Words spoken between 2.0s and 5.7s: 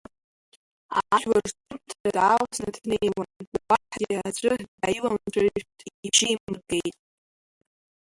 далсны днеиуан, уаҳагьы аӡәы дааиламцәажәт,